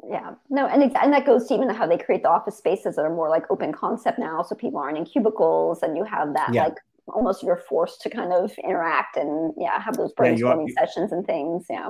[0.09, 0.35] Yeah.
[0.49, 3.13] No and, and that goes to even how they create the office spaces that are
[3.13, 4.41] more like open concept now.
[4.41, 6.65] So people aren't in cubicles and you have that yeah.
[6.65, 6.77] like
[7.13, 11.25] almost you're forced to kind of interact and yeah have those brainstorming yeah, sessions and
[11.25, 11.89] things yeah.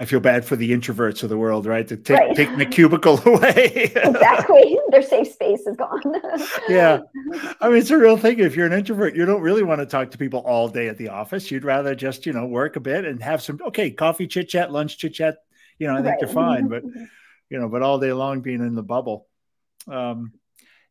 [0.00, 1.86] I feel bad for the introverts of the world right?
[1.88, 2.36] To take right.
[2.36, 3.92] take the cubicle away.
[3.94, 4.78] Exactly.
[4.90, 6.02] Their safe space is gone.
[6.68, 7.00] Yeah.
[7.60, 8.38] I mean it's a real thing.
[8.40, 10.98] If you're an introvert you don't really want to talk to people all day at
[10.98, 11.50] the office.
[11.50, 14.72] You'd rather just you know work a bit and have some okay coffee chit chat
[14.72, 15.38] lunch chit chat
[15.78, 16.20] you know i think right.
[16.20, 16.82] you're fine but
[17.50, 19.26] you know but all day long being in the bubble.
[19.88, 20.32] Um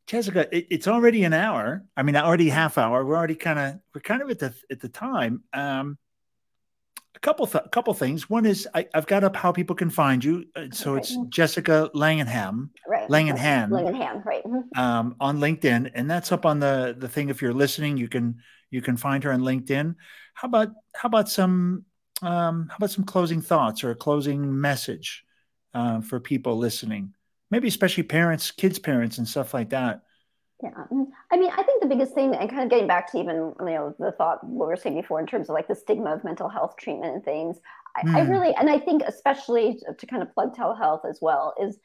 [0.08, 1.84] Jessica, it, it's already an hour.
[1.98, 3.04] I mean, already half hour.
[3.04, 5.44] We're already kind of we're kind of at the at the time.
[5.54, 5.98] Um,
[7.16, 8.30] a couple th- couple things.
[8.30, 10.46] One is I, have got up how people can find you.
[10.56, 11.00] Uh, so right.
[11.00, 13.10] it's Jessica Langenham, right?
[13.10, 14.44] Langenham, Langenham, right?
[14.44, 14.80] Mm-hmm.
[14.80, 17.30] Um, on LinkedIn, and that's up on the the thing.
[17.30, 18.38] If you're listening, you can
[18.70, 19.96] you can find her on LinkedIn.
[20.36, 21.86] How about how about some
[22.22, 25.24] um, how about some closing thoughts or a closing message
[25.74, 27.15] uh, for people listening?
[27.56, 30.02] Maybe especially parents, kids' parents, and stuff like that.
[30.62, 33.18] Yeah, mm, I mean, I think the biggest thing, and kind of getting back to
[33.18, 35.76] even you know the thought what we were saying before in terms of like the
[35.76, 37.60] stigma of mental health treatment and things,
[37.96, 38.16] I, mm.
[38.16, 38.32] I hmm.
[38.32, 41.80] really, and I think especially to, to kind of plug telehealth as well is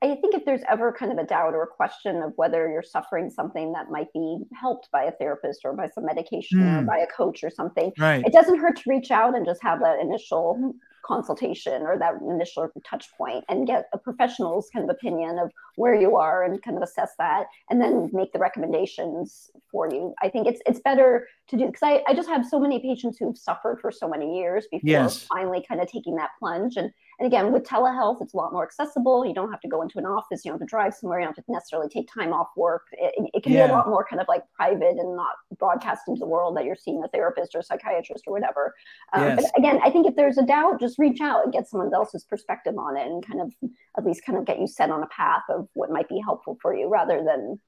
[0.00, 2.82] I think if there's ever kind of a doubt or a question of whether you're
[2.82, 6.76] suffering something that might be helped by a therapist or by some medication mm.
[6.76, 6.86] or hmm.
[6.86, 8.24] by a coach or something, right.
[8.24, 10.72] it doesn't hurt to reach out and just have that initial
[11.08, 15.94] consultation or that initial touch point and get a professional's kind of opinion of where
[15.94, 20.14] you are and kind of assess that and then make the recommendations for you.
[20.22, 23.16] I think it's it's better to do because I, I just have so many patients
[23.18, 25.26] who've suffered for so many years before yes.
[25.32, 28.62] finally kind of taking that plunge and and again, with telehealth, it's a lot more
[28.62, 29.26] accessible.
[29.26, 30.44] You don't have to go into an office.
[30.44, 31.18] You don't have to drive somewhere.
[31.18, 32.82] You don't have to necessarily take time off work.
[32.92, 33.66] It, it can yeah.
[33.66, 36.64] be a lot more kind of like private and not broadcast into the world that
[36.64, 38.72] you're seeing a therapist or a psychiatrist or whatever.
[39.12, 39.36] Um, yes.
[39.42, 42.22] But again, I think if there's a doubt, just reach out and get someone else's
[42.22, 43.52] perspective on it and kind of
[43.96, 46.56] at least kind of get you set on a path of what might be helpful
[46.62, 47.58] for you rather than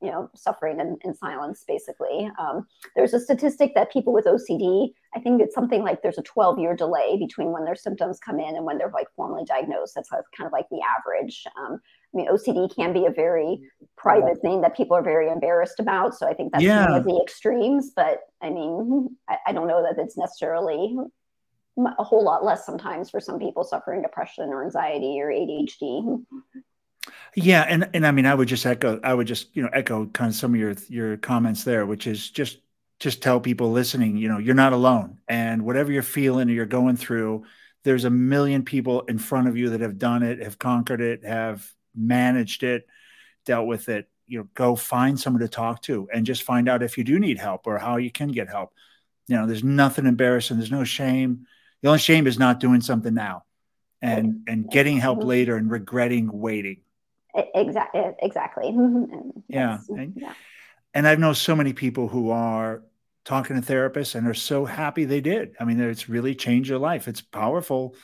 [0.00, 2.30] you know suffering in, in silence basically.
[2.38, 2.66] Um,
[2.96, 6.58] there's a statistic that people with ocd i think it's something like there's a 12
[6.58, 9.94] year delay between when their symptoms come in and when they're like formally diagnosed.
[9.94, 11.44] That's kind of like the average.
[11.58, 11.80] Um,
[12.14, 13.60] i mean ocd can be a very
[13.96, 16.90] private thing that people are very embarrassed about so i think that's yeah.
[16.90, 20.96] one of the extremes but i mean I, I don't know that it's necessarily
[21.98, 26.24] a whole lot less sometimes for some people suffering depression or anxiety or adhd
[27.34, 30.06] Yeah, and and I mean, I would just echo, I would just you know echo
[30.06, 32.58] kind of some of your your comments there, which is just
[33.00, 36.66] just tell people listening, you know, you're not alone, and whatever you're feeling or you're
[36.66, 37.44] going through,
[37.84, 41.24] there's a million people in front of you that have done it, have conquered it,
[41.24, 42.86] have managed it,
[43.46, 44.08] dealt with it.
[44.26, 47.18] You know, go find someone to talk to, and just find out if you do
[47.18, 48.72] need help or how you can get help.
[49.26, 50.58] You know, there's nothing embarrassing.
[50.58, 51.46] There's no shame.
[51.80, 53.44] The only shame is not doing something now,
[54.02, 56.82] and and getting help later and regretting waiting
[57.34, 58.02] Exactly.
[58.22, 58.74] Exactly.
[59.48, 59.78] yeah.
[59.88, 60.34] And, yeah.
[60.94, 62.82] And I've known so many people who are
[63.24, 65.54] talking to therapists and are so happy they did.
[65.58, 67.08] I mean, it's really changed their life.
[67.08, 67.94] It's powerful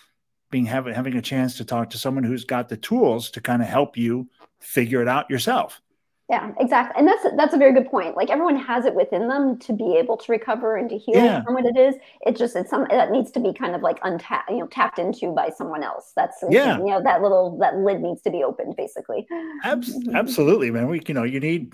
[0.50, 3.60] being having having a chance to talk to someone who's got the tools to kind
[3.60, 4.28] of help you
[4.60, 5.80] figure it out yourself.
[6.28, 6.94] Yeah, exactly.
[6.98, 8.14] And that's that's a very good point.
[8.14, 11.42] Like everyone has it within them to be able to recover and to heal yeah.
[11.42, 11.94] from what it is.
[12.20, 14.98] It's just it's some that needs to be kind of like untapped, you know, tapped
[14.98, 16.12] into by someone else.
[16.14, 16.76] That's yeah.
[16.78, 19.26] you know, that little that lid needs to be opened basically.
[19.64, 20.88] absolutely, man.
[20.88, 21.72] We you know, you need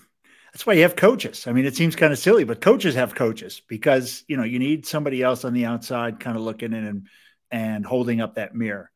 [0.53, 1.49] that's why you have coaches.
[1.49, 4.61] I mean, it seems kind of silly, but coaches have coaches because you know you
[4.61, 7.09] need somebody else on the outside kind of looking in and
[7.51, 8.93] and holding up that mirror.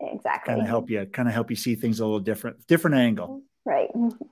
[0.00, 0.52] Exactly.
[0.52, 3.42] Kind of help you kind of help you see things a little different, different angle.
[3.64, 3.88] Right.
[3.92, 4.24] Mm-hmm.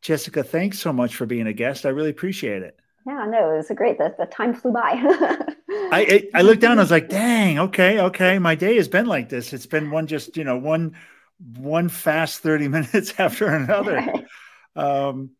[0.00, 1.86] Jessica, thanks so much for being a guest.
[1.86, 2.78] I really appreciate it.
[3.06, 3.98] Yeah, no, it was great.
[3.98, 4.92] The, the time flew by.
[5.70, 6.78] I, I looked down.
[6.78, 9.52] I was like, "Dang, okay, okay." My day has been like this.
[9.52, 10.94] It's been one just you know one
[11.56, 14.24] one fast thirty minutes after another.
[14.76, 15.30] um,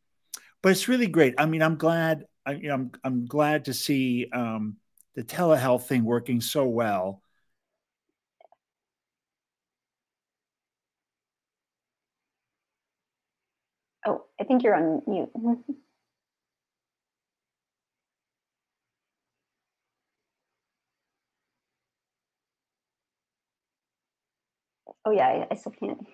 [0.60, 1.34] but it's really great.
[1.38, 2.26] I mean, I'm glad.
[2.44, 4.76] I, you know, I'm I'm glad to see um,
[5.14, 7.21] the telehealth thing working so well.
[14.06, 15.30] Oh, I think you're on mute.
[25.04, 26.04] oh yeah, I, I still can't.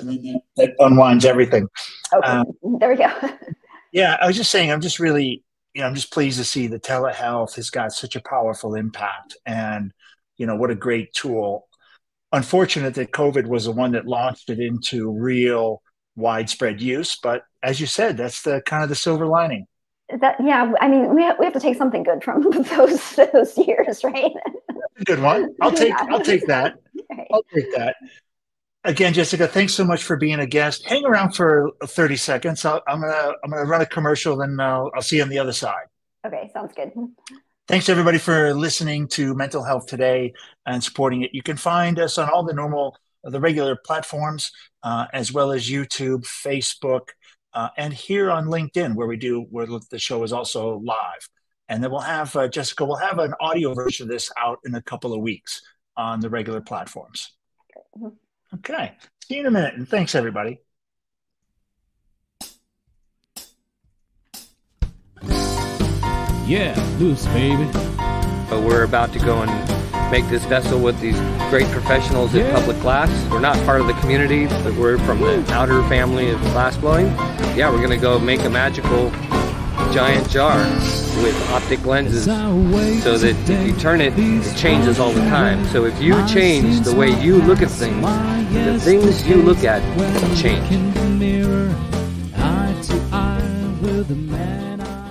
[0.00, 1.68] that unwinds everything.
[2.14, 2.46] Okay, um,
[2.80, 3.10] there we go.
[3.92, 5.44] yeah, I was just saying, I'm just really,
[5.74, 9.36] you know, I'm just pleased to see that telehealth has got such a powerful impact,
[9.46, 9.92] and
[10.36, 11.67] you know, what a great tool
[12.32, 15.82] unfortunate that COVID was the one that launched it into real
[16.16, 17.16] widespread use.
[17.16, 19.66] But as you said, that's the kind of the silver lining.
[20.20, 22.42] That yeah, I mean, we have, we have to take something good from
[22.76, 24.32] those those years, right?
[25.04, 25.54] good one.
[25.60, 26.06] I'll take yeah.
[26.10, 26.78] I'll take that.
[27.30, 27.96] I'll take that.
[28.84, 30.86] Again, Jessica, thanks so much for being a guest.
[30.86, 32.64] Hang around for 30 seconds.
[32.64, 35.38] i am gonna I'm gonna run a commercial, then I'll, I'll see you on the
[35.38, 35.86] other side.
[36.26, 36.92] Okay, sounds good.
[37.68, 40.32] Thanks everybody for listening to Mental Health Today
[40.64, 41.34] and supporting it.
[41.34, 44.50] You can find us on all the normal, the regular platforms,
[44.82, 47.08] uh, as well as YouTube, Facebook,
[47.52, 51.28] uh, and here on LinkedIn, where we do where the show is also live.
[51.68, 52.86] And then we'll have uh, Jessica.
[52.86, 55.60] We'll have an audio version of this out in a couple of weeks
[55.94, 57.34] on the regular platforms.
[58.54, 58.94] Okay.
[59.24, 60.58] See you in a minute, and thanks everybody.
[66.48, 67.68] Yeah, loose, baby.
[68.48, 71.20] But we're about to go and make this vessel with these
[71.50, 72.44] great professionals yeah.
[72.44, 73.10] at Public Glass.
[73.30, 77.08] We're not part of the community, but we're from the outer family of glass blowing.
[77.54, 79.10] Yeah, we're gonna go make a magical
[79.92, 80.56] giant jar
[81.22, 85.66] with optic lenses so that if you turn it, it changes all the time.
[85.66, 88.02] So if you change the way you look at things,
[88.54, 89.82] the things you look at
[90.38, 90.88] change.